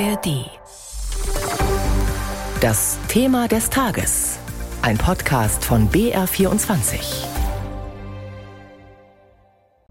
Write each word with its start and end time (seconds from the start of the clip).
ARD. 0.00 0.50
Das 2.60 2.98
Thema 3.06 3.46
des 3.46 3.70
Tages. 3.70 4.40
Ein 4.82 4.98
Podcast 4.98 5.64
von 5.64 5.88
BR24. 5.88 7.24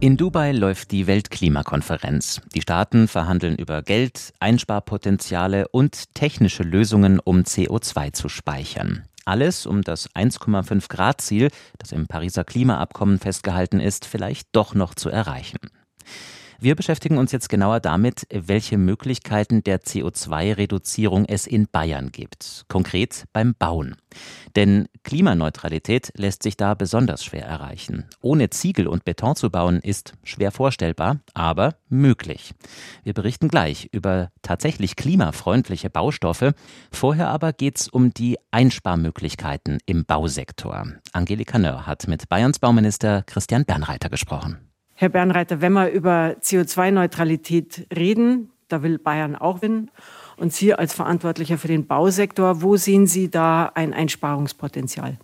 In 0.02 0.18
Dubai 0.18 0.52
läuft 0.52 0.92
die 0.92 1.08
Weltklimakonferenz. 1.08 2.42
Die 2.54 2.62
Staaten 2.62 3.08
verhandeln 3.08 3.56
über 3.56 3.82
Geld, 3.82 4.34
Einsparpotenziale 4.42 5.70
und 5.70 6.14
technische 6.14 6.64
Lösungen, 6.64 7.20
um 7.20 7.44
CO2 7.44 8.12
zu 8.12 8.28
speichern. 8.28 9.06
Alles, 9.24 9.66
um 9.66 9.84
das 9.84 10.10
1,5 10.10 10.90
Grad 10.90 11.22
Ziel, 11.22 11.50
das 11.78 11.94
im 11.94 12.08
Pariser 12.08 12.44
Klimaabkommen 12.44 13.20
festgehalten 13.20 13.80
ist, 13.80 14.06
vielleicht 14.06 14.50
doch 14.52 14.76
noch 14.76 14.96
zu 14.96 15.10
erreichen. 15.10 15.60
Wir 16.64 16.76
beschäftigen 16.76 17.18
uns 17.18 17.34
jetzt 17.34 17.50
genauer 17.50 17.82
damit, 17.82 18.26
welche 18.32 18.78
Möglichkeiten 18.78 19.66
der 19.66 19.82
CO2-Reduzierung 19.82 21.26
es 21.26 21.46
in 21.46 21.68
Bayern 21.70 22.14
gibt, 22.14 22.64
konkret 22.70 23.26
beim 23.34 23.54
Bauen. 23.54 23.98
Denn 24.56 24.88
Klimaneutralität 25.04 26.14
lässt 26.16 26.42
sich 26.42 26.56
da 26.56 26.74
besonders 26.74 27.26
schwer 27.26 27.46
erreichen. 27.46 28.06
Ohne 28.22 28.50
Ziegel 28.50 28.88
und 28.88 29.04
Beton 29.04 29.36
zu 29.36 29.50
bauen 29.50 29.82
ist 29.82 30.14
schwer 30.24 30.54
vorstellbar, 30.54 31.20
aber 31.34 31.76
möglich. 31.90 32.54
Wir 33.04 33.14
berichten 33.14 33.50
gleich 33.50 33.90
über 33.92 34.32
tatsächlich 34.42 34.96
klimafreundliche 34.96 35.90
Baustoffe. 35.90 36.54
Vorher 36.94 37.28
aber 37.28 37.52
geht 37.52 37.78
es 37.78 37.90
um 37.90 38.14
die 38.14 38.38
Einsparmöglichkeiten 38.52 39.80
im 39.86 40.06
Bausektor. 40.06 40.88
Angelika 41.12 41.60
Nörr 41.60 41.86
hat 41.88 42.08
mit 42.08 42.30
Bayerns 42.30 42.60
Bauminister 42.60 43.24
Christian 43.24 43.66
Bernreiter 43.66 44.10
gesprochen. 44.10 44.73
Herr 45.04 45.10
Bernreiter, 45.10 45.60
wenn 45.60 45.74
wir 45.74 45.90
über 45.90 46.38
CO2-Neutralität 46.40 47.88
reden, 47.94 48.52
da 48.70 48.84
will 48.84 48.98
Bayern 48.98 49.36
auch 49.36 49.58
gewinnen. 49.58 49.92
Und 50.38 50.54
Sie 50.54 50.74
als 50.74 50.94
Verantwortlicher 50.94 51.58
für 51.58 51.68
den 51.68 51.88
Bausektor, 51.88 52.62
wo 52.62 52.78
sehen 52.78 53.06
Sie 53.06 53.30
da 53.30 53.66
ein 53.76 53.94
Einsparungspotenzial? 53.94 55.18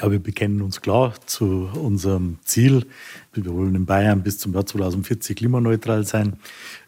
Ja, 0.00 0.10
wir 0.10 0.18
bekennen 0.18 0.62
uns 0.62 0.80
klar 0.80 1.14
zu 1.26 1.70
unserem 1.80 2.38
Ziel. 2.42 2.86
Wir 3.32 3.54
wollen 3.54 3.76
in 3.76 3.86
Bayern 3.86 4.24
bis 4.24 4.40
zum 4.40 4.52
Jahr 4.52 4.66
2040 4.66 5.36
klimaneutral 5.36 6.04
sein. 6.04 6.38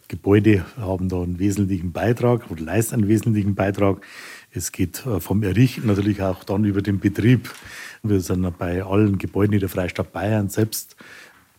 Gebäude 0.09 0.65
haben 0.77 1.09
da 1.09 1.23
einen 1.23 1.39
wesentlichen 1.39 1.93
Beitrag 1.93 2.51
oder 2.51 2.65
leisten 2.65 2.97
einen 2.97 3.09
wesentlichen 3.09 3.55
Beitrag. 3.55 4.05
Es 4.51 4.73
geht 4.73 5.07
äh, 5.07 5.21
vom 5.21 5.45
Errichten 5.45 5.87
natürlich 5.87 6.21
auch 6.23 6.43
dann 6.43 6.65
über 6.65 6.83
den 6.83 6.99
Betrieb. 6.99 7.55
Wir 8.03 8.21
sind 8.21 8.59
bei 8.59 8.83
allen 8.83 9.19
Gebäuden 9.19 9.53
in 9.53 9.61
der 9.61 9.69
Freistadt 9.69 10.13
Bayern 10.13 10.49
selbst 10.49 10.97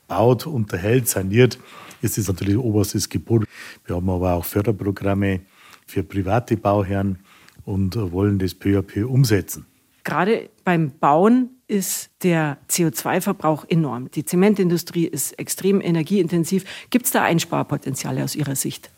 baut, 0.07 0.45
unterhält, 0.47 1.07
saniert, 1.07 1.59
ist 2.01 2.17
es 2.17 2.27
natürlich 2.27 2.57
oberstes 2.57 3.09
Gebot. 3.09 3.45
Wir 3.85 3.95
haben 3.95 4.09
aber 4.09 4.33
auch 4.33 4.45
Förderprogramme 4.45 5.41
für 5.87 6.03
private 6.03 6.57
Bauherren 6.57 7.19
und 7.65 7.95
wollen 8.11 8.39
das 8.39 8.53
peu 8.53 8.77
à 8.77 8.81
peu 8.81 9.07
umsetzen. 9.07 9.65
Gerade 10.03 10.49
beim 10.63 10.91
Bauen 10.99 11.49
ist 11.67 12.11
der 12.21 12.59
CO2-Verbrauch 12.69 13.65
enorm. 13.67 14.11
Die 14.11 14.23
Zementindustrie 14.23 15.05
ist 15.05 15.31
extrem 15.39 15.81
energieintensiv. 15.81 16.63
Gibt 16.91 17.05
es 17.05 17.11
da 17.11 17.23
Einsparpotenziale 17.23 18.23
aus 18.23 18.35
Ihrer 18.35 18.55
Sicht? 18.55 18.91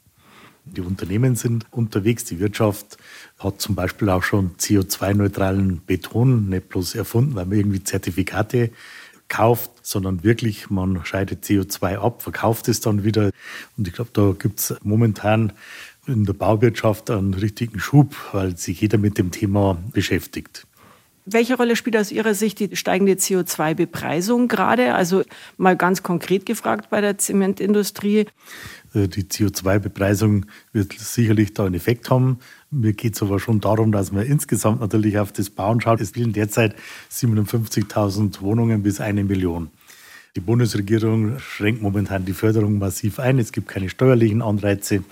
Die 0.65 0.81
Unternehmen 0.81 1.35
sind 1.35 1.65
unterwegs. 1.71 2.25
Die 2.25 2.39
Wirtschaft 2.39 2.97
hat 3.39 3.61
zum 3.61 3.75
Beispiel 3.75 4.09
auch 4.09 4.23
schon 4.23 4.57
CO2-neutralen 4.57 5.81
Beton 5.85 6.49
nicht 6.49 6.67
bloß 6.67 6.95
erfunden, 6.95 7.35
weil 7.35 7.45
man 7.45 7.57
irgendwie 7.57 7.83
Zertifikate 7.83 8.71
kauft, 9.29 9.71
sondern 9.81 10.23
wirklich, 10.23 10.69
man 10.69 11.03
scheidet 11.05 11.43
CO2 11.43 11.97
ab, 11.97 12.21
verkauft 12.21 12.67
es 12.67 12.79
dann 12.79 13.03
wieder. 13.03 13.31
Und 13.77 13.87
ich 13.87 13.93
glaube, 13.93 14.11
da 14.13 14.33
gibt 14.37 14.59
es 14.59 14.75
momentan 14.83 15.53
in 16.07 16.25
der 16.25 16.33
Bauwirtschaft 16.33 17.09
einen 17.09 17.33
richtigen 17.33 17.79
Schub, 17.79 18.15
weil 18.31 18.57
sich 18.57 18.81
jeder 18.81 18.97
mit 18.97 19.17
dem 19.17 19.31
Thema 19.31 19.77
beschäftigt. 19.91 20.65
Welche 21.29 21.57
Rolle 21.57 21.75
spielt 21.75 21.97
aus 21.97 22.13
Ihrer 22.13 22.33
Sicht 22.33 22.57
die 22.59 22.73
steigende 22.77 23.13
CO2-Bepreisung 23.15 24.47
gerade? 24.47 24.93
Also 24.93 25.23
mal 25.57 25.75
ganz 25.75 26.01
konkret 26.01 26.45
gefragt 26.45 26.89
bei 26.89 27.01
der 27.01 27.17
Zementindustrie. 27.17 28.27
Äh, 28.93 29.07
die 29.07 29.23
CO2-Bepreisung 29.23 30.45
wird 30.73 30.93
sicherlich 30.93 31.53
da 31.53 31.65
einen 31.65 31.75
Effekt 31.75 32.09
haben. 32.09 32.39
Mir 32.71 32.93
geht 32.93 33.15
es 33.15 33.21
aber 33.21 33.39
schon 33.39 33.61
darum, 33.61 33.91
dass 33.91 34.11
man 34.11 34.25
insgesamt 34.25 34.81
natürlich 34.81 35.17
auf 35.19 35.31
das 35.31 35.49
Bauen 35.49 35.81
schaut. 35.81 36.01
Es 36.01 36.11
fehlen 36.11 36.33
derzeit 36.33 36.75
57.000 37.11 38.41
Wohnungen 38.41 38.83
bis 38.83 38.99
eine 38.99 39.23
Million. 39.23 39.69
Die 40.35 40.41
Bundesregierung 40.41 41.39
schränkt 41.39 41.81
momentan 41.81 42.25
die 42.25 42.33
Förderung 42.33 42.77
massiv 42.77 43.19
ein. 43.19 43.39
Es 43.39 43.51
gibt 43.51 43.67
keine 43.67 43.89
steuerlichen 43.89 44.43
Anreize. 44.43 45.03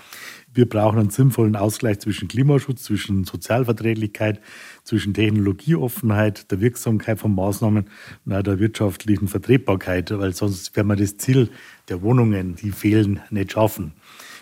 Wir 0.56 0.66
brauchen 0.66 0.98
einen 0.98 1.10
sinnvollen 1.10 1.54
Ausgleich 1.54 1.98
zwischen 1.98 2.28
Klimaschutz, 2.28 2.84
zwischen 2.84 3.24
Sozialverträglichkeit, 3.24 4.40
zwischen 4.84 5.12
Technologieoffenheit, 5.12 6.50
der 6.50 6.62
Wirksamkeit 6.62 7.18
von 7.18 7.34
Maßnahmen 7.34 7.90
und 8.24 8.32
auch 8.32 8.42
der 8.42 8.58
wirtschaftlichen 8.58 9.28
Vertretbarkeit, 9.28 10.18
weil 10.18 10.34
sonst 10.34 10.74
werden 10.74 10.88
wir 10.88 10.96
das 10.96 11.18
Ziel 11.18 11.50
der 11.90 12.00
Wohnungen, 12.00 12.56
die 12.56 12.70
fehlen, 12.70 13.20
nicht 13.28 13.52
schaffen. 13.52 13.92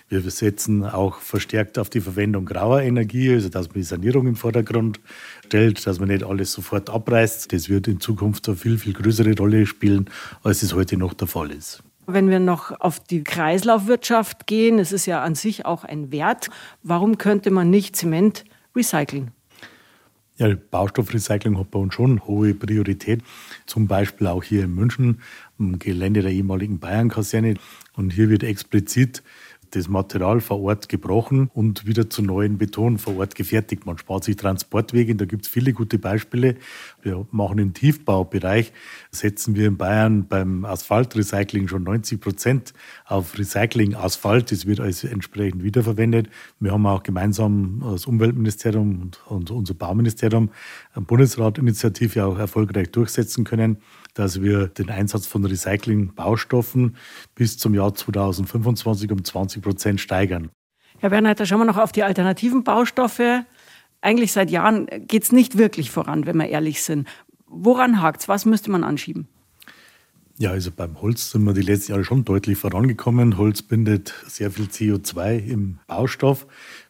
Wir 0.08 0.20
setzen 0.20 0.84
auch 0.84 1.18
verstärkt 1.18 1.80
auf 1.80 1.90
die 1.90 2.00
Verwendung 2.00 2.44
grauer 2.44 2.82
Energie, 2.82 3.32
also 3.32 3.48
dass 3.48 3.66
man 3.66 3.74
die 3.74 3.82
Sanierung 3.82 4.28
im 4.28 4.36
Vordergrund 4.36 5.00
stellt, 5.46 5.84
dass 5.84 5.98
man 5.98 6.10
nicht 6.10 6.22
alles 6.22 6.52
sofort 6.52 6.90
abreißt. 6.90 7.52
Das 7.52 7.68
wird 7.68 7.88
in 7.88 7.98
Zukunft 7.98 8.46
eine 8.46 8.56
viel, 8.56 8.78
viel 8.78 8.92
größere 8.92 9.36
Rolle 9.36 9.66
spielen, 9.66 10.08
als 10.44 10.62
es 10.62 10.74
heute 10.74 10.96
noch 10.96 11.14
der 11.14 11.26
Fall 11.26 11.50
ist. 11.50 11.82
Wenn 12.06 12.28
wir 12.28 12.38
noch 12.38 12.78
auf 12.80 13.00
die 13.00 13.24
Kreislaufwirtschaft 13.24 14.46
gehen, 14.46 14.78
es 14.78 14.92
ist 14.92 15.06
ja 15.06 15.22
an 15.22 15.34
sich 15.34 15.64
auch 15.64 15.84
ein 15.84 16.12
Wert. 16.12 16.50
Warum 16.82 17.18
könnte 17.18 17.50
man 17.50 17.70
nicht 17.70 17.96
Zement 17.96 18.44
recyceln? 18.76 19.30
Ja, 20.36 20.52
Baustoffrecycling 20.70 21.56
hat 21.58 21.70
bei 21.70 21.78
uns 21.78 21.94
schon 21.94 22.26
hohe 22.26 22.54
Priorität. 22.54 23.22
Zum 23.66 23.86
Beispiel 23.86 24.26
auch 24.26 24.42
hier 24.42 24.64
in 24.64 24.74
München, 24.74 25.20
im 25.60 25.78
Gelände 25.78 26.22
der 26.22 26.32
ehemaligen 26.32 26.80
Bayern-Kaserne. 26.80 27.54
Und 27.96 28.12
hier 28.12 28.28
wird 28.28 28.42
explizit 28.42 29.22
das 29.74 29.88
Material 29.88 30.40
vor 30.40 30.60
Ort 30.60 30.88
gebrochen 30.88 31.50
und 31.52 31.86
wieder 31.86 32.08
zu 32.08 32.22
neuen 32.22 32.58
Beton 32.58 32.98
vor 32.98 33.16
Ort 33.18 33.34
gefertigt. 33.34 33.86
Man 33.86 33.98
spart 33.98 34.24
sich 34.24 34.36
Transportwege, 34.36 35.14
da 35.16 35.24
gibt 35.24 35.44
es 35.44 35.48
viele 35.48 35.72
gute 35.72 35.98
Beispiele. 35.98 36.56
Wir 37.02 37.26
machen 37.30 37.58
im 37.58 37.74
Tiefbaubereich, 37.74 38.72
setzen 39.10 39.54
wir 39.56 39.68
in 39.68 39.76
Bayern 39.76 40.26
beim 40.28 40.64
Asphaltrecycling 40.64 41.68
schon 41.68 41.82
90 41.82 42.20
Prozent 42.20 42.74
auf 43.06 43.38
Recycling-Asphalt. 43.38 44.52
Das 44.52 44.66
wird 44.66 44.80
also 44.80 45.08
entsprechend 45.08 45.62
wiederverwendet. 45.62 46.28
Wir 46.60 46.72
haben 46.72 46.86
auch 46.86 47.02
gemeinsam 47.02 47.82
das 47.84 48.06
Umweltministerium 48.06 49.02
und, 49.02 49.20
und 49.26 49.50
unser 49.50 49.74
Bauministerium 49.74 50.50
eine 50.94 51.04
Bundesratinitiative 51.04 52.24
auch 52.24 52.38
erfolgreich 52.38 52.90
durchsetzen 52.92 53.44
können 53.44 53.78
dass 54.14 54.40
wir 54.40 54.68
den 54.68 54.90
Einsatz 54.90 55.26
von 55.26 55.44
Recycling-Baustoffen 55.44 56.96
bis 57.34 57.58
zum 57.58 57.74
Jahr 57.74 57.94
2025 57.94 59.10
um 59.10 59.24
20 59.24 59.62
Prozent 59.64 60.00
steigern. 60.00 60.50
Herr 60.98 61.10
Bernhard, 61.10 61.46
schauen 61.46 61.58
wir 61.58 61.64
noch 61.64 61.78
auf 61.78 61.92
die 61.92 62.04
alternativen 62.04 62.62
Baustoffe. 62.62 63.44
Eigentlich 64.00 64.32
seit 64.32 64.50
Jahren 64.50 64.86
geht 65.08 65.24
es 65.24 65.32
nicht 65.32 65.58
wirklich 65.58 65.90
voran, 65.90 66.26
wenn 66.26 66.36
wir 66.36 66.48
ehrlich 66.48 66.82
sind. 66.82 67.08
Woran 67.46 68.00
hakt 68.00 68.20
es? 68.20 68.28
Was 68.28 68.44
müsste 68.44 68.70
man 68.70 68.84
anschieben? 68.84 69.26
Ja, 70.36 70.50
also 70.50 70.70
beim 70.72 71.00
Holz 71.00 71.30
sind 71.30 71.44
wir 71.44 71.52
die 71.52 71.62
letzten 71.62 71.92
Jahre 71.92 72.04
schon 72.04 72.24
deutlich 72.24 72.58
vorangekommen. 72.58 73.38
Holz 73.38 73.62
bindet 73.62 74.14
sehr 74.26 74.50
viel 74.50 74.66
CO2 74.66 75.38
im 75.38 75.78
Baustoff. 75.86 76.46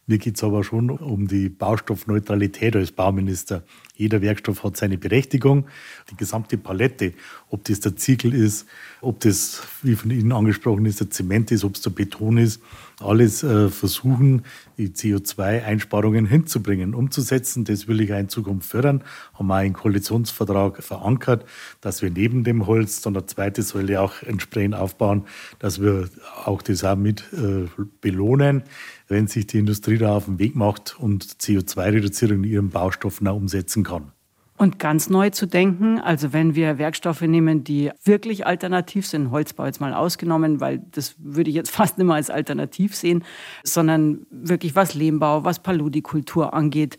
Mir 0.07 0.19
geht 0.19 0.35
es 0.35 0.43
aber 0.43 0.63
schon 0.63 0.91
um 0.91 1.27
die 1.27 1.49
Baustoffneutralität 1.49 2.75
als 2.75 2.91
Bauminister. 2.91 3.63
Jeder 3.95 4.21
Werkstoff 4.21 4.63
hat 4.63 4.77
seine 4.77 4.99
Berechtigung. 4.99 5.65
Die 6.11 6.15
gesamte 6.15 6.59
Palette, 6.59 7.13
ob 7.49 7.63
das 7.63 7.79
der 7.79 7.95
Ziegel 7.95 8.35
ist, 8.35 8.67
ob 9.01 9.21
das, 9.21 9.63
wie 9.81 9.95
von 9.95 10.11
Ihnen 10.11 10.31
angesprochen 10.31 10.85
ist, 10.85 10.99
der 10.99 11.09
Zement 11.09 11.49
ist, 11.51 11.63
ob 11.63 11.75
es 11.75 11.81
der 11.81 11.89
Beton 11.89 12.37
ist, 12.37 12.61
alles 13.01 13.43
äh, 13.43 13.69
versuchen, 13.69 14.43
die 14.77 14.89
CO2-Einsparungen 14.89 16.25
hinzubringen, 16.25 16.93
umzusetzen. 16.93 17.65
Das 17.65 17.87
will 17.87 17.99
ich 18.01 18.13
auch 18.13 18.19
in 18.19 18.29
Zukunft 18.29 18.69
fördern. 18.69 19.03
Haben 19.33 19.47
wir 19.47 19.55
einen 19.55 19.73
Koalitionsvertrag 19.73 20.83
verankert, 20.83 21.45
dass 21.81 22.01
wir 22.01 22.09
neben 22.09 22.43
dem 22.43 22.67
Holz 22.67 23.01
dann 23.01 23.15
eine 23.15 23.25
zweite 23.25 23.63
Säule 23.63 24.01
auch 24.01 24.21
entsprechend 24.21 24.75
aufbauen, 24.75 25.25
dass 25.59 25.81
wir 25.81 26.09
auch 26.45 26.61
das 26.61 26.83
auch 26.83 26.95
mit 26.95 27.23
äh, 27.33 27.67
belohnen, 28.01 28.63
wenn 29.07 29.27
sich 29.27 29.47
die 29.47 29.59
Industrie 29.59 29.94
da 29.97 30.15
auf 30.15 30.25
den 30.25 30.39
Weg 30.39 30.55
macht 30.55 30.99
und 30.99 31.25
CO2-Reduzierung 31.25 32.43
in 32.43 32.51
ihren 32.51 32.69
Baustoffen 32.69 33.27
auch 33.27 33.35
umsetzen 33.35 33.83
kann. 33.83 34.11
Und 34.57 34.79
ganz 34.79 35.09
neu 35.09 35.31
zu 35.31 35.47
denken, 35.47 35.99
also 35.99 36.31
wenn 36.31 36.55
wir 36.55 36.77
Werkstoffe 36.77 37.21
nehmen, 37.21 37.65
die 37.65 37.91
wirklich 38.05 38.45
alternativ 38.45 39.05
sind, 39.05 39.31
Holzbau 39.31 39.65
jetzt 39.65 39.81
mal 39.81 39.93
ausgenommen, 39.93 40.61
weil 40.61 40.79
das 40.91 41.15
würde 41.17 41.49
ich 41.49 41.55
jetzt 41.55 41.71
fast 41.71 41.97
nicht 41.97 42.07
mehr 42.07 42.15
als 42.15 42.29
alternativ 42.29 42.95
sehen, 42.95 43.23
sondern 43.63 44.25
wirklich 44.29 44.75
was 44.75 44.93
Lehmbau, 44.93 45.43
was 45.43 45.61
Paludikultur 45.61 46.53
angeht, 46.53 46.97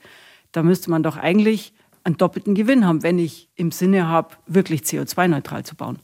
da 0.53 0.63
müsste 0.63 0.91
man 0.91 1.03
doch 1.03 1.17
eigentlich 1.17 1.73
einen 2.05 2.19
doppelten 2.19 2.55
Gewinn 2.55 2.87
haben, 2.87 3.03
wenn 3.03 3.19
ich 3.19 3.49
im 3.57 3.73
Sinne 3.73 4.07
habe, 4.07 4.37
wirklich 4.47 4.83
CO2-neutral 4.83 5.65
zu 5.65 5.75
bauen. 5.75 5.99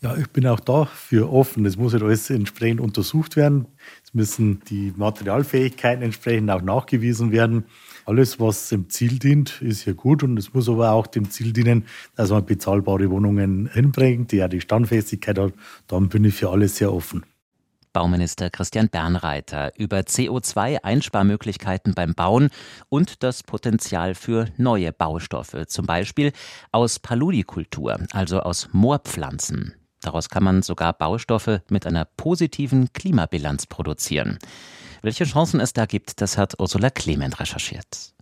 Ja, 0.00 0.16
ich 0.16 0.28
bin 0.30 0.46
auch 0.46 0.60
dafür 0.60 1.32
offen. 1.32 1.66
Es 1.66 1.76
muss 1.76 1.92
halt 1.92 2.04
alles 2.04 2.30
entsprechend 2.30 2.80
untersucht 2.80 3.34
werden. 3.34 3.66
Es 4.04 4.14
müssen 4.14 4.60
die 4.70 4.92
Materialfähigkeiten 4.96 6.04
entsprechend 6.04 6.50
auch 6.52 6.62
nachgewiesen 6.62 7.32
werden. 7.32 7.64
Alles, 8.06 8.38
was 8.38 8.68
dem 8.68 8.88
Ziel 8.90 9.18
dient, 9.18 9.60
ist 9.60 9.86
ja 9.86 9.94
gut 9.94 10.22
und 10.22 10.38
es 10.38 10.54
muss 10.54 10.68
aber 10.68 10.92
auch 10.92 11.08
dem 11.08 11.30
Ziel 11.30 11.52
dienen, 11.52 11.84
dass 12.14 12.30
man 12.30 12.46
bezahlbare 12.46 13.10
Wohnungen 13.10 13.68
hinbringt, 13.72 14.30
die 14.30 14.36
ja 14.36 14.46
die 14.46 14.60
Standfestigkeit 14.60 15.36
hat. 15.36 15.52
Dann 15.88 16.08
bin 16.08 16.24
ich 16.24 16.34
für 16.34 16.50
alles 16.50 16.76
sehr 16.76 16.92
offen. 16.92 17.24
Bauminister 17.92 18.50
Christian 18.50 18.88
Bernreiter 18.88 19.72
über 19.76 19.98
CO2-Einsparmöglichkeiten 19.98 21.94
beim 21.94 22.14
Bauen 22.14 22.50
und 22.88 23.24
das 23.24 23.42
Potenzial 23.42 24.14
für 24.14 24.46
neue 24.56 24.92
Baustoffe, 24.92 25.66
zum 25.66 25.86
Beispiel 25.86 26.32
aus 26.70 27.00
Paludikultur, 27.00 27.98
also 28.12 28.40
aus 28.40 28.68
Moorpflanzen. 28.70 29.74
Daraus 30.02 30.28
kann 30.28 30.44
man 30.44 30.62
sogar 30.62 30.92
Baustoffe 30.92 31.62
mit 31.68 31.86
einer 31.86 32.04
positiven 32.04 32.92
Klimabilanz 32.92 33.66
produzieren. 33.66 34.38
Welche 35.02 35.24
Chancen 35.24 35.60
es 35.60 35.72
da 35.72 35.86
gibt, 35.86 36.20
das 36.20 36.38
hat 36.38 36.58
Ursula 36.58 36.90
Clement 36.90 37.40
recherchiert. 37.40 38.14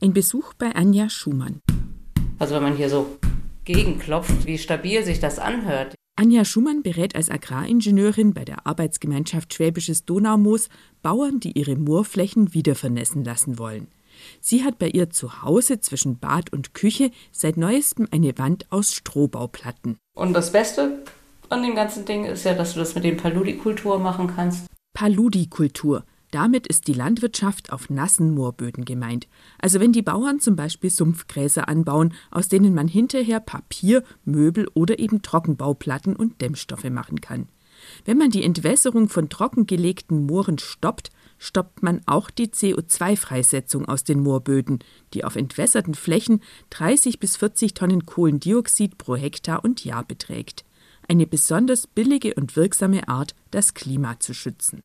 Ein 0.00 0.12
Besuch 0.12 0.54
bei 0.54 0.74
Anja 0.74 1.08
Schumann. 1.08 1.60
Also 2.38 2.54
wenn 2.54 2.62
man 2.62 2.76
hier 2.76 2.90
so 2.90 3.18
gegenklopft, 3.64 4.46
wie 4.46 4.58
stabil 4.58 5.04
sich 5.04 5.20
das 5.20 5.38
anhört. 5.38 5.94
Anja 6.16 6.44
Schumann 6.44 6.82
berät 6.82 7.16
als 7.16 7.30
Agraringenieurin 7.30 8.34
bei 8.34 8.44
der 8.44 8.66
Arbeitsgemeinschaft 8.66 9.54
Schwäbisches 9.54 10.04
Donaumoos 10.04 10.68
Bauern, 11.00 11.40
die 11.40 11.58
ihre 11.58 11.76
Moorflächen 11.76 12.52
wiedervernässen 12.52 13.24
lassen 13.24 13.58
wollen. 13.58 13.88
Sie 14.40 14.62
hat 14.62 14.78
bei 14.78 14.88
ihr 14.88 15.10
zu 15.10 15.42
Hause 15.42 15.80
zwischen 15.80 16.18
Bad 16.18 16.52
und 16.52 16.74
Küche 16.74 17.10
seit 17.30 17.56
neuestem 17.56 18.06
eine 18.10 18.36
Wand 18.38 18.70
aus 18.70 18.92
Strohbauplatten. 18.92 19.96
Und 20.14 20.34
das 20.34 20.52
Beste 20.52 21.02
an 21.52 21.62
dem 21.62 21.74
ganzen 21.74 22.04
Ding 22.06 22.24
ist 22.24 22.44
ja, 22.44 22.54
dass 22.54 22.72
du 22.72 22.80
das 22.80 22.94
mit 22.94 23.04
den 23.04 23.18
Paludikultur 23.18 23.98
machen 23.98 24.32
kannst. 24.34 24.66
Paludikultur. 24.94 26.04
Damit 26.30 26.66
ist 26.66 26.88
die 26.88 26.94
Landwirtschaft 26.94 27.72
auf 27.74 27.90
nassen 27.90 28.34
Moorböden 28.34 28.86
gemeint. 28.86 29.28
Also 29.58 29.78
wenn 29.78 29.92
die 29.92 30.00
Bauern 30.00 30.40
zum 30.40 30.56
Beispiel 30.56 30.88
Sumpfgräser 30.88 31.68
anbauen, 31.68 32.14
aus 32.30 32.48
denen 32.48 32.74
man 32.74 32.88
hinterher 32.88 33.38
Papier, 33.38 34.02
Möbel 34.24 34.66
oder 34.72 34.98
eben 34.98 35.20
Trockenbauplatten 35.20 36.16
und 36.16 36.40
Dämmstoffe 36.40 36.88
machen 36.88 37.20
kann. 37.20 37.48
Wenn 38.06 38.16
man 38.16 38.30
die 38.30 38.44
Entwässerung 38.44 39.10
von 39.10 39.28
trockengelegten 39.28 40.24
Mooren 40.24 40.58
stoppt, 40.58 41.10
stoppt 41.36 41.82
man 41.82 42.00
auch 42.06 42.30
die 42.30 42.46
CO2-Freisetzung 42.46 43.86
aus 43.86 44.04
den 44.04 44.22
Moorböden, 44.22 44.78
die 45.12 45.24
auf 45.24 45.36
entwässerten 45.36 45.94
Flächen 45.94 46.40
30 46.70 47.18
bis 47.18 47.36
40 47.36 47.74
Tonnen 47.74 48.06
Kohlendioxid 48.06 48.96
pro 48.96 49.16
Hektar 49.16 49.64
und 49.64 49.84
Jahr 49.84 50.04
beträgt 50.04 50.64
eine 51.12 51.26
besonders 51.26 51.86
billige 51.86 52.34
und 52.34 52.56
wirksame 52.56 53.06
Art, 53.06 53.34
das 53.50 53.74
Klima 53.74 54.18
zu 54.18 54.32
schützen. 54.32 54.80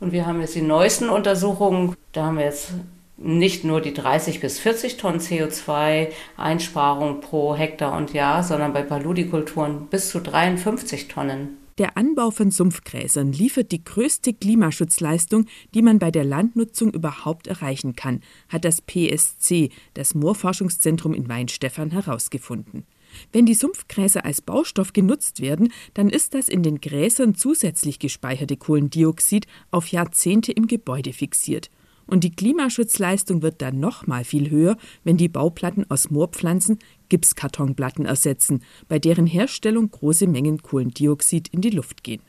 Und 0.00 0.12
wir 0.12 0.26
haben 0.26 0.40
jetzt 0.40 0.54
die 0.54 0.62
neuesten 0.62 1.10
Untersuchungen, 1.10 1.94
da 2.12 2.26
haben 2.26 2.38
wir 2.38 2.46
jetzt 2.46 2.72
nicht 3.18 3.64
nur 3.64 3.82
die 3.82 3.92
30 3.92 4.40
bis 4.40 4.58
40 4.60 4.96
Tonnen 4.96 5.20
CO2-Einsparung 5.20 7.20
pro 7.20 7.54
Hektar 7.54 7.96
und 7.96 8.14
Jahr, 8.14 8.42
sondern 8.42 8.72
bei 8.72 8.82
Paludikulturen 8.82 9.88
bis 9.88 10.08
zu 10.08 10.20
53 10.20 11.08
Tonnen. 11.08 11.58
Der 11.76 11.96
Anbau 11.96 12.30
von 12.30 12.50
Sumpfgräsern 12.50 13.32
liefert 13.32 13.70
die 13.70 13.84
größte 13.84 14.32
Klimaschutzleistung, 14.32 15.46
die 15.74 15.82
man 15.82 15.98
bei 15.98 16.10
der 16.10 16.24
Landnutzung 16.24 16.92
überhaupt 16.92 17.46
erreichen 17.46 17.94
kann, 17.94 18.20
hat 18.48 18.64
das 18.64 18.80
PSC, 18.80 19.70
das 19.94 20.14
Moorforschungszentrum 20.14 21.12
in 21.12 21.28
Weinstefan, 21.28 21.90
herausgefunden. 21.90 22.84
Wenn 23.32 23.46
die 23.46 23.54
Sumpfgräser 23.54 24.24
als 24.24 24.40
Baustoff 24.40 24.92
genutzt 24.92 25.40
werden, 25.40 25.72
dann 25.94 26.08
ist 26.08 26.34
das 26.34 26.48
in 26.48 26.62
den 26.62 26.80
Gräsern 26.80 27.34
zusätzlich 27.34 27.98
gespeicherte 27.98 28.56
Kohlendioxid 28.56 29.46
auf 29.70 29.88
Jahrzehnte 29.88 30.52
im 30.52 30.66
Gebäude 30.66 31.12
fixiert. 31.12 31.70
Und 32.06 32.24
die 32.24 32.32
Klimaschutzleistung 32.32 33.42
wird 33.42 33.60
dann 33.60 33.80
noch 33.80 34.06
mal 34.06 34.24
viel 34.24 34.48
höher, 34.48 34.78
wenn 35.04 35.18
die 35.18 35.28
Bauplatten 35.28 35.84
aus 35.90 36.10
Moorpflanzen 36.10 36.78
Gipskartonplatten 37.10 38.06
ersetzen, 38.06 38.64
bei 38.88 38.98
deren 38.98 39.26
Herstellung 39.26 39.90
große 39.90 40.26
Mengen 40.26 40.62
Kohlendioxid 40.62 41.48
in 41.48 41.60
die 41.60 41.70
Luft 41.70 42.02
gehen. 42.02 42.22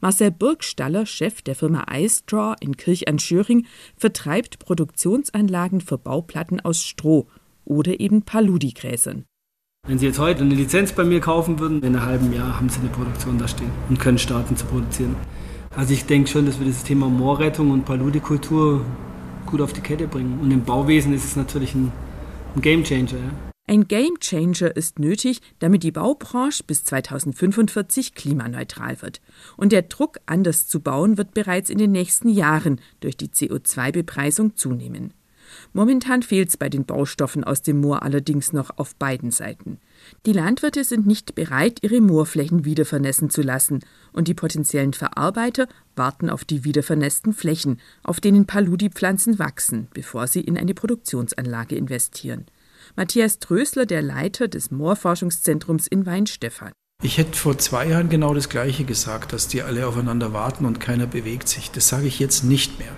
Marcel 0.00 0.30
Burgstaller, 0.30 1.04
Chef 1.04 1.42
der 1.42 1.54
Firma 1.54 1.84
iStraw 1.92 2.56
in 2.60 2.76
Kirch 2.76 3.08
an 3.08 3.18
Schöring, 3.18 3.66
vertreibt 3.96 4.58
Produktionsanlagen 4.58 5.80
für 5.80 5.98
Bauplatten 5.98 6.60
aus 6.60 6.82
Stroh 6.82 7.26
oder 7.64 8.00
eben 8.00 8.22
Paludigräsern. 8.22 9.24
Wenn 9.90 9.98
Sie 9.98 10.06
jetzt 10.06 10.20
heute 10.20 10.42
eine 10.42 10.54
Lizenz 10.54 10.92
bei 10.92 11.02
mir 11.02 11.18
kaufen 11.18 11.58
würden, 11.58 11.82
in 11.82 11.96
einem 11.96 12.06
halben 12.06 12.32
Jahr 12.32 12.54
haben 12.54 12.68
Sie 12.68 12.78
eine 12.78 12.90
Produktion 12.90 13.38
da 13.38 13.48
stehen 13.48 13.72
und 13.88 13.98
können 13.98 14.18
starten 14.18 14.56
zu 14.56 14.64
produzieren. 14.64 15.16
Also 15.74 15.92
ich 15.92 16.06
denke 16.06 16.30
schon, 16.30 16.46
dass 16.46 16.60
wir 16.60 16.66
das 16.68 16.84
Thema 16.84 17.08
Moorrettung 17.08 17.72
und 17.72 17.86
Paludikultur 17.86 18.84
gut 19.46 19.60
auf 19.60 19.72
die 19.72 19.80
Kette 19.80 20.06
bringen. 20.06 20.38
Und 20.40 20.52
im 20.52 20.62
Bauwesen 20.62 21.12
ist 21.12 21.24
es 21.24 21.34
natürlich 21.34 21.74
ein, 21.74 21.90
ein 22.54 22.62
Gamechanger. 22.62 23.18
Ja. 23.18 23.32
Ein 23.66 23.88
Gamechanger 23.88 24.76
ist 24.76 25.00
nötig, 25.00 25.40
damit 25.58 25.82
die 25.82 25.90
Baubranche 25.90 26.62
bis 26.64 26.84
2045 26.84 28.14
klimaneutral 28.14 29.02
wird. 29.02 29.20
Und 29.56 29.72
der 29.72 29.82
Druck, 29.82 30.18
anders 30.24 30.68
zu 30.68 30.78
bauen, 30.78 31.18
wird 31.18 31.34
bereits 31.34 31.68
in 31.68 31.78
den 31.78 31.90
nächsten 31.90 32.28
Jahren 32.28 32.80
durch 33.00 33.16
die 33.16 33.30
CO2-Bepreisung 33.30 34.54
zunehmen. 34.54 35.14
Momentan 35.72 36.22
fehlt 36.22 36.48
es 36.48 36.56
bei 36.56 36.68
den 36.68 36.84
Baustoffen 36.84 37.44
aus 37.44 37.62
dem 37.62 37.80
Moor 37.80 38.02
allerdings 38.02 38.52
noch 38.52 38.70
auf 38.76 38.96
beiden 38.96 39.30
Seiten. 39.30 39.78
Die 40.26 40.32
Landwirte 40.32 40.82
sind 40.82 41.06
nicht 41.06 41.34
bereit, 41.34 41.78
ihre 41.82 42.00
Moorflächen 42.00 42.64
wieder 42.64 42.84
vernässen 42.84 43.30
zu 43.30 43.42
lassen, 43.42 43.80
und 44.12 44.26
die 44.26 44.34
potenziellen 44.34 44.92
Verarbeiter 44.92 45.68
warten 45.94 46.28
auf 46.28 46.44
die 46.44 46.64
wiedervernässten 46.64 47.32
Flächen, 47.32 47.80
auf 48.02 48.20
denen 48.20 48.46
Paludi-Pflanzen 48.46 49.38
wachsen, 49.38 49.88
bevor 49.94 50.26
sie 50.26 50.40
in 50.40 50.58
eine 50.58 50.74
Produktionsanlage 50.74 51.76
investieren. 51.76 52.46
Matthias 52.96 53.38
Trösler, 53.38 53.86
der 53.86 54.02
Leiter 54.02 54.48
des 54.48 54.70
Moorforschungszentrums 54.70 55.86
in 55.86 56.06
Weinstefan. 56.06 56.72
Ich 57.02 57.16
hätte 57.16 57.36
vor 57.36 57.56
zwei 57.56 57.88
Jahren 57.88 58.10
genau 58.10 58.34
das 58.34 58.48
Gleiche 58.48 58.84
gesagt, 58.84 59.32
dass 59.32 59.48
die 59.48 59.62
alle 59.62 59.86
aufeinander 59.86 60.32
warten 60.32 60.66
und 60.66 60.80
keiner 60.80 61.06
bewegt 61.06 61.48
sich. 61.48 61.70
Das 61.70 61.88
sage 61.88 62.06
ich 62.06 62.18
jetzt 62.18 62.44
nicht 62.44 62.78
mehr. 62.78 62.92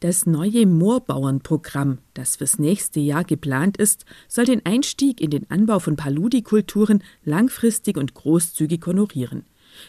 Das 0.00 0.26
neue 0.26 0.66
Moorbauernprogramm, 0.66 1.98
das 2.12 2.36
fürs 2.36 2.58
nächste 2.58 3.00
Jahr 3.00 3.24
geplant 3.24 3.78
ist, 3.78 4.04
soll 4.28 4.44
den 4.44 4.64
Einstieg 4.66 5.22
in 5.22 5.30
den 5.30 5.50
Anbau 5.50 5.78
von 5.78 5.96
Paludikulturen 5.96 7.02
langfristig 7.24 7.96
und 7.96 8.12
großzügig 8.12 8.84
honorieren. 8.84 9.44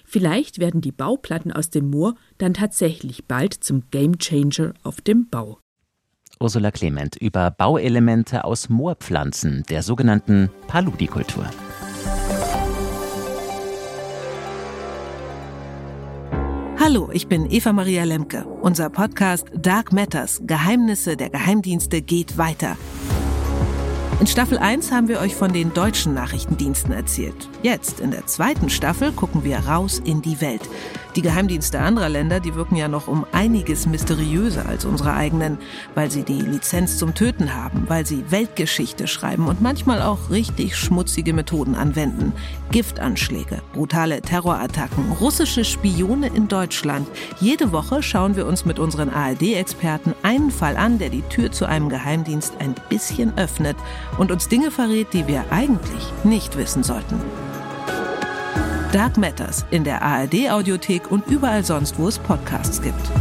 Vielleicht 0.05 0.59
werden 0.59 0.81
die 0.81 0.91
Bauplatten 0.91 1.51
aus 1.51 1.69
dem 1.69 1.89
Moor 1.89 2.15
dann 2.37 2.53
tatsächlich 2.53 3.25
bald 3.25 3.53
zum 3.53 3.83
Gamechanger 3.91 4.73
auf 4.83 5.01
dem 5.01 5.27
Bau. 5.29 5.59
Ursula 6.39 6.71
Clement 6.71 7.15
über 7.15 7.51
Bauelemente 7.51 8.45
aus 8.45 8.69
Moorpflanzen, 8.69 9.63
der 9.69 9.81
sogenannten 9.81 10.49
Paludikultur. 10.67 11.49
Hallo, 16.79 17.09
ich 17.11 17.27
bin 17.27 17.49
Eva 17.51 17.73
Maria 17.73 18.03
Lemke. 18.03 18.45
Unser 18.45 18.91
Podcast 18.91 19.47
Dark 19.51 19.91
Matters 19.91 20.41
Geheimnisse 20.45 21.17
der 21.17 21.31
Geheimdienste 21.31 22.03
geht 22.03 22.37
weiter. 22.37 22.77
In 24.19 24.27
Staffel 24.27 24.59
1 24.59 24.91
haben 24.91 25.07
wir 25.07 25.19
euch 25.19 25.35
von 25.35 25.51
den 25.51 25.73
deutschen 25.73 26.13
Nachrichtendiensten 26.13 26.93
erzählt. 26.93 27.49
Jetzt, 27.63 27.99
in 27.99 28.11
der 28.11 28.27
zweiten 28.27 28.69
Staffel, 28.69 29.11
gucken 29.11 29.43
wir 29.43 29.57
raus 29.57 30.01
in 30.05 30.21
die 30.21 30.39
Welt. 30.39 30.61
Die 31.17 31.23
Geheimdienste 31.23 31.79
anderer 31.79 32.09
Länder, 32.09 32.39
die 32.39 32.53
wirken 32.53 32.75
ja 32.75 32.87
noch 32.87 33.07
um 33.07 33.25
einiges 33.31 33.87
mysteriöser 33.87 34.69
als 34.69 34.85
unsere 34.85 35.13
eigenen, 35.13 35.57
weil 35.95 36.11
sie 36.11 36.21
die 36.21 36.39
Lizenz 36.39 36.99
zum 36.99 37.15
Töten 37.15 37.55
haben, 37.55 37.85
weil 37.87 38.05
sie 38.05 38.29
Weltgeschichte 38.29 39.07
schreiben 39.07 39.47
und 39.47 39.59
manchmal 39.59 40.03
auch 40.03 40.29
richtig 40.29 40.77
schmutzige 40.77 41.33
Methoden 41.33 41.73
anwenden. 41.73 42.33
Giftanschläge, 42.69 43.63
brutale 43.73 44.21
Terrorattacken, 44.21 45.11
russische 45.13 45.65
Spione 45.65 46.27
in 46.27 46.47
Deutschland. 46.49 47.07
Jede 47.39 47.71
Woche 47.71 48.03
schauen 48.03 48.35
wir 48.35 48.45
uns 48.45 48.63
mit 48.65 48.77
unseren 48.77 49.09
ARD-Experten 49.09 50.13
einen 50.21 50.51
Fall 50.51 50.77
an, 50.77 50.99
der 50.99 51.09
die 51.09 51.23
Tür 51.23 51.51
zu 51.51 51.65
einem 51.65 51.89
Geheimdienst 51.89 52.53
ein 52.59 52.75
bisschen 52.89 53.35
öffnet 53.39 53.77
und 54.19 54.31
uns 54.31 54.49
Dinge 54.49 54.69
verrät, 54.69 55.13
die 55.13 55.25
wir 55.25 55.45
eigentlich 55.49 56.13
nicht 56.23 56.57
wissen 56.59 56.83
sollten. 56.83 57.19
Dark 58.93 59.17
Matters 59.17 59.65
in 59.69 59.83
der 59.83 60.01
ARD 60.01 60.49
Audiothek 60.49 61.11
und 61.11 61.27
überall 61.27 61.63
sonst, 61.63 61.99
wo 61.99 62.07
es 62.07 62.17
Podcasts 62.17 62.81
gibt. 62.81 63.11